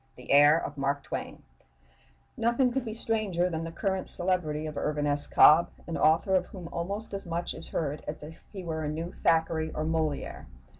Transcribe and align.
THE 0.15 0.31
HEIR 0.31 0.57
OF 0.65 0.79
MARK 0.79 1.03
TWAIN 1.03 1.43
Nothing 2.35 2.71
could 2.73 2.83
be 2.83 2.93
stranger 2.95 3.51
than 3.51 3.63
the 3.65 3.71
current 3.71 4.09
celebrity 4.09 4.65
of 4.65 4.75
Irvin 4.75 5.05
S. 5.05 5.27
Cobb, 5.27 5.69
an 5.85 5.95
author 5.95 6.33
of 6.33 6.47
whom 6.47 6.67
almost 6.71 7.13
as 7.13 7.23
much 7.27 7.53
is 7.53 7.67
heard 7.69 8.03
as 8.07 8.23
if 8.23 8.43
he 8.51 8.63
were 8.63 8.83
a 8.83 8.89
new 8.89 9.11
Thackeray 9.13 9.69
or 9.75 9.83
Molière. 9.85 10.45